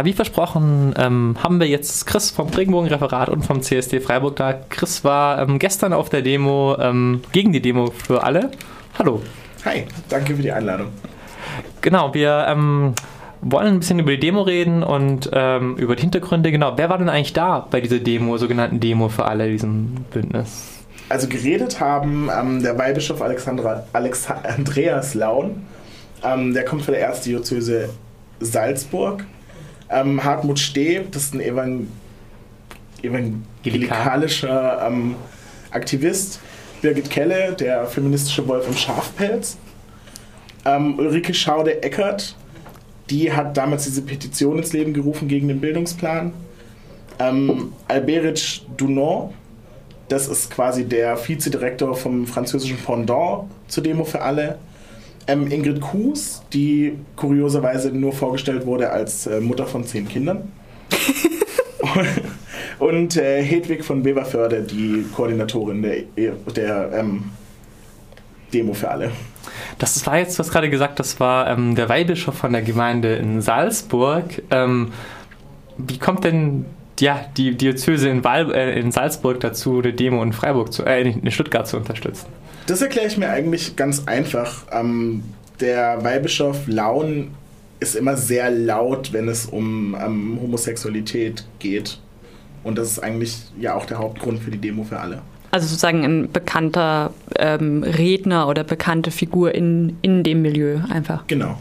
[0.00, 4.52] Wie versprochen ähm, haben wir jetzt Chris vom Regenbogenreferat und vom CSD Freiburg da.
[4.52, 8.52] Chris war ähm, gestern auf der Demo ähm, gegen die Demo für alle.
[8.96, 9.20] Hallo.
[9.64, 10.90] Hi, danke für die Einladung.
[11.80, 12.94] Genau, wir ähm,
[13.40, 16.52] wollen ein bisschen über die Demo reden und ähm, über die Hintergründe.
[16.52, 20.78] Genau, wer war denn eigentlich da bei dieser Demo, sogenannten Demo für alle, diesem Bündnis?
[21.08, 25.66] Also geredet haben ähm, der Weihbischof Alexandra, Alex Andreas Laun,
[26.22, 27.88] der kommt von der Erzdiözese
[28.38, 29.24] Salzburg.
[29.90, 31.86] Ähm, Hartmut Steh, das ist ein Evangel
[33.02, 35.14] evangelikalischer ähm,
[35.70, 36.40] Aktivist.
[36.80, 39.56] Birgit Kelle, der feministische Wolf im Schafpelz.
[40.64, 42.36] Ähm, Ulrike Schaude-Eckert,
[43.10, 46.32] die hat damals diese Petition ins Leben gerufen gegen den Bildungsplan.
[47.18, 49.32] Ähm, Alberic Dunant,
[50.08, 54.58] das ist quasi der Vizedirektor vom französischen Pendant zur Demo für alle.
[55.28, 60.50] Ähm, Ingrid Kuhs, die kurioserweise nur vorgestellt wurde als äh, Mutter von zehn Kindern.
[62.78, 67.24] und äh, Hedwig von Beverförde, die Koordinatorin der, der ähm,
[68.54, 69.10] Demo für alle.
[69.78, 73.16] Das war jetzt, du hast gerade gesagt, das war ähm, der Weihbischof von der Gemeinde
[73.16, 74.42] in Salzburg.
[74.50, 74.92] Ähm,
[75.76, 76.64] wie kommt denn
[77.00, 81.30] ja, die Diözese in, äh, in Salzburg dazu, eine Demo in Freiburg zu, äh, in
[81.30, 82.26] Stuttgart zu unterstützen?
[82.68, 84.66] Das erkläre ich mir eigentlich ganz einfach.
[84.70, 85.22] Ähm,
[85.58, 87.30] der Weihbischof Laun
[87.80, 91.98] ist immer sehr laut, wenn es um ähm, Homosexualität geht.
[92.64, 95.22] Und das ist eigentlich ja auch der Hauptgrund für die Demo für alle.
[95.50, 101.26] Also sozusagen ein bekannter ähm, Redner oder bekannte Figur in, in dem Milieu einfach.
[101.26, 101.56] Genau.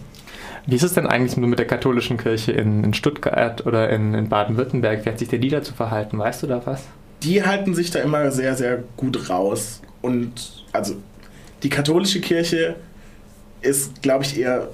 [0.66, 4.28] Wie ist es denn eigentlich mit der katholischen Kirche in, in Stuttgart oder in, in
[4.28, 5.06] Baden-Württemberg?
[5.06, 6.18] Wie hat sich der die dazu verhalten?
[6.18, 6.84] Weißt du da was?
[7.24, 9.82] Die halten sich da immer sehr, sehr gut raus.
[10.08, 10.96] Und also
[11.64, 12.78] die katholische Kirche
[13.62, 14.70] ist, glaube ich, eher,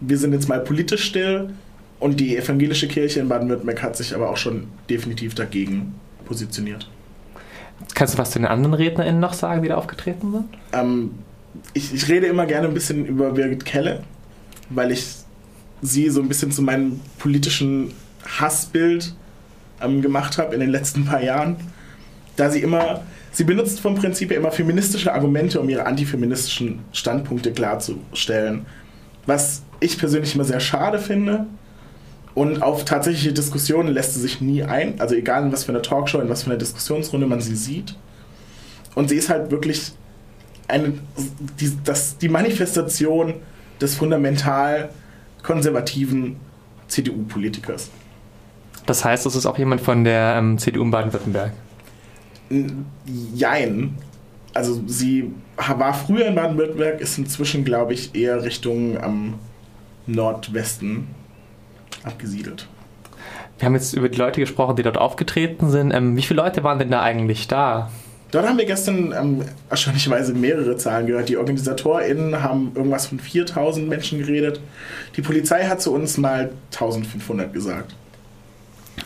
[0.00, 1.50] wir sind jetzt mal politisch still.
[1.98, 5.94] Und die evangelische Kirche in Baden-Württemberg hat sich aber auch schon definitiv dagegen
[6.26, 6.90] positioniert.
[7.94, 10.44] Kannst du was zu den anderen RednerInnen noch sagen, die da aufgetreten sind?
[10.72, 11.12] Ähm,
[11.72, 14.02] ich, ich, rede immer gerne ein bisschen über Birgit Kelle,
[14.68, 15.06] weil ich
[15.80, 17.92] sie so ein bisschen zu meinem politischen
[18.26, 19.14] Hassbild
[19.80, 21.56] ähm, gemacht habe in den letzten paar Jahren.
[22.36, 27.52] Da sie immer, sie benutzt vom Prinzip her immer feministische Argumente, um ihre antifeministischen Standpunkte
[27.52, 28.66] klarzustellen.
[29.26, 31.46] Was ich persönlich immer sehr schade finde.
[32.34, 34.98] Und auf tatsächliche Diskussionen lässt sie sich nie ein.
[35.00, 37.94] Also egal in was für einer Talkshow, in was für einer Diskussionsrunde man sie sieht.
[38.94, 39.92] Und sie ist halt wirklich
[40.68, 40.94] eine,
[41.60, 43.34] die, das, die Manifestation
[43.80, 44.88] des fundamental
[45.42, 46.36] konservativen
[46.88, 47.90] CDU-Politikers.
[48.86, 51.52] Das heißt, das ist auch jemand von der ähm, CDU in Baden-Württemberg?
[53.34, 53.96] Jein.
[54.54, 59.34] Also sie war früher in Baden-Württemberg, ist inzwischen, glaube ich, eher Richtung am
[60.06, 61.06] Nordwesten
[62.04, 62.68] abgesiedelt.
[63.58, 65.92] Wir haben jetzt über die Leute gesprochen, die dort aufgetreten sind.
[65.92, 67.90] Ähm, wie viele Leute waren denn da eigentlich da?
[68.32, 71.28] Dort haben wir gestern ähm, erstaunlicherweise mehrere Zahlen gehört.
[71.28, 74.60] Die OrganisatorInnen haben irgendwas von 4000 Menschen geredet.
[75.16, 77.94] Die Polizei hat zu uns mal 1500 gesagt.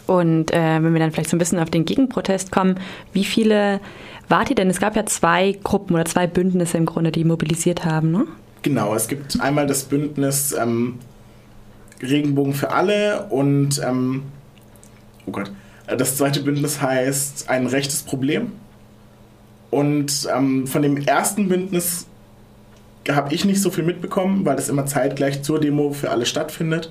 [0.06, 2.76] Und äh, wenn wir dann vielleicht so ein bisschen auf den Gegenprotest kommen,
[3.12, 3.80] wie viele
[4.28, 4.70] wart ihr denn?
[4.70, 8.24] Es gab ja zwei Gruppen oder zwei Bündnisse im Grunde, die mobilisiert haben, ne?
[8.62, 10.98] Genau, es gibt einmal das Bündnis ähm,
[12.02, 14.22] Regenbogen für alle und ähm,
[15.26, 15.52] oh Gott,
[15.86, 18.52] das zweite Bündnis heißt ein rechtes Problem.
[19.70, 22.06] Und ähm, von dem ersten Bündnis
[23.08, 26.90] habe ich nicht so viel mitbekommen, weil das immer zeitgleich zur Demo für alle stattfindet.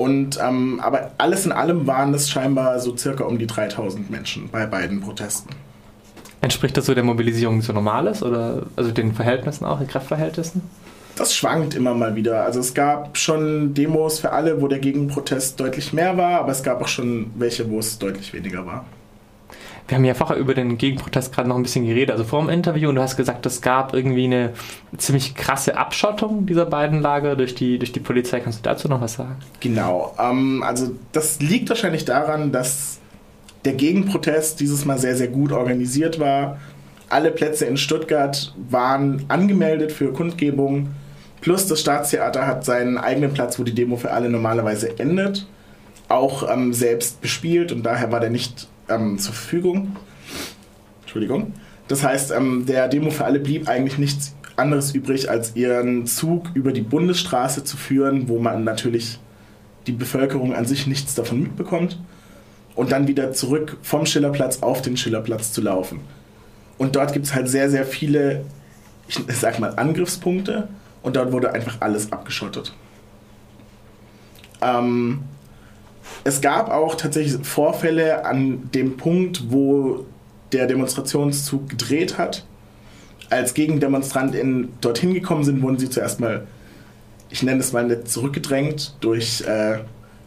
[0.00, 4.48] Und, ähm, aber alles in allem waren es scheinbar so circa um die 3000 Menschen
[4.48, 5.50] bei beiden Protesten.
[6.40, 10.62] Entspricht das so der Mobilisierung so normales oder also den Verhältnissen auch, den Kraftverhältnissen?
[11.16, 12.44] Das schwankt immer mal wieder.
[12.44, 16.62] Also es gab schon Demos für alle, wo der Gegenprotest deutlich mehr war, aber es
[16.62, 18.86] gab auch schon welche, wo es deutlich weniger war.
[19.90, 22.48] Wir haben ja vorher über den Gegenprotest gerade noch ein bisschen geredet, also vor dem
[22.48, 24.52] Interview, und du hast gesagt, es gab irgendwie eine
[24.96, 28.38] ziemlich krasse Abschottung dieser beiden Lager durch die, durch die Polizei.
[28.38, 29.34] Kannst du dazu noch was sagen?
[29.58, 30.14] Genau.
[30.16, 33.00] Ähm, also das liegt wahrscheinlich daran, dass
[33.64, 36.58] der Gegenprotest dieses Mal sehr, sehr gut organisiert war.
[37.08, 40.94] Alle Plätze in Stuttgart waren angemeldet für Kundgebungen.
[41.40, 45.48] Plus das Staatstheater hat seinen eigenen Platz, wo die Demo für alle normalerweise endet,
[46.08, 49.96] auch ähm, selbst bespielt und daher war der nicht ähm, zur Verfügung.
[51.02, 51.54] Entschuldigung.
[51.88, 56.50] Das heißt, ähm, der Demo für alle blieb eigentlich nichts anderes übrig, als ihren Zug
[56.54, 59.18] über die Bundesstraße zu führen, wo man natürlich
[59.86, 61.98] die Bevölkerung an sich nichts davon mitbekommt,
[62.76, 66.00] und dann wieder zurück vom Schillerplatz auf den Schillerplatz zu laufen.
[66.78, 68.44] Und dort gibt es halt sehr, sehr viele,
[69.08, 70.68] ich sag mal, Angriffspunkte
[71.02, 72.72] und dort wurde einfach alles abgeschottet.
[74.62, 75.20] Ähm,
[76.24, 80.06] es gab auch tatsächlich Vorfälle an dem Punkt, wo
[80.52, 82.44] der Demonstrationszug gedreht hat.
[83.30, 86.46] Als GegendemonstrantInnen dorthin gekommen sind, wurden sie zuerst mal,
[87.30, 89.78] ich nenne es mal nicht zurückgedrängt, durch äh,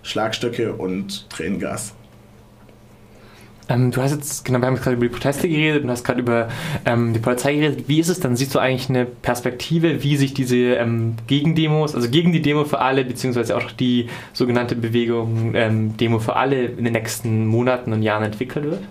[0.04, 1.94] Schlagstöcke und Tränengas.
[3.70, 6.04] Ähm, du hast jetzt, genau, wir haben jetzt gerade über die Proteste geredet und hast
[6.04, 6.50] gerade über
[6.86, 7.86] ähm, die Polizei geredet.
[7.88, 8.36] Wie ist es dann?
[8.36, 12.80] Siehst du eigentlich eine Perspektive, wie sich diese ähm, Gegendemos, also gegen die Demo für
[12.80, 18.04] alle, beziehungsweise auch die sogenannte Bewegung ähm, Demo für alle in den nächsten Monaten und
[18.04, 18.84] Jahren entwickelt wird?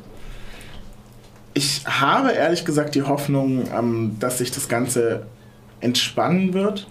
[1.54, 5.26] Ich habe ehrlich gesagt die Hoffnung, ähm, dass sich das Ganze
[5.80, 6.86] entspannen wird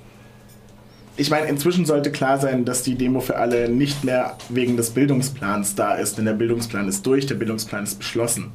[1.17, 4.91] ich meine, inzwischen sollte klar sein, dass die Demo für alle nicht mehr wegen des
[4.91, 8.51] Bildungsplans da ist, denn der Bildungsplan ist durch, der Bildungsplan ist beschlossen.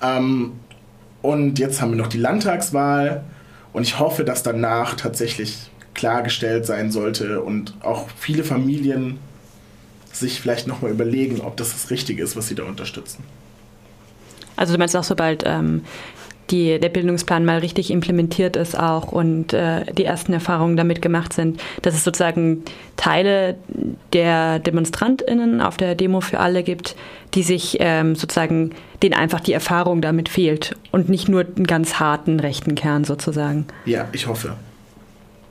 [0.00, 0.52] Ähm,
[1.22, 3.24] und jetzt haben wir noch die Landtagswahl
[3.72, 9.18] und ich hoffe, dass danach tatsächlich klargestellt sein sollte und auch viele Familien
[10.12, 13.24] sich vielleicht nochmal überlegen, ob das das Richtige ist, was sie da unterstützen.
[14.56, 15.82] Also du meinst auch, sobald ähm,
[16.54, 21.32] die, der Bildungsplan mal richtig implementiert ist auch und äh, die ersten Erfahrungen damit gemacht
[21.32, 22.62] sind, dass es sozusagen
[22.96, 23.56] Teile
[24.12, 26.94] der DemonstrantInnen auf der Demo für alle gibt,
[27.34, 28.70] die sich ähm, sozusagen,
[29.02, 33.66] denen einfach die Erfahrung damit fehlt und nicht nur einen ganz harten rechten Kern sozusagen.
[33.84, 34.54] Ja, ich hoffe.